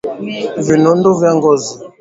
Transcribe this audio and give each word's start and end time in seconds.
vinundu 0.65 1.09
vya 1.19 1.31
ngozi 1.37 1.71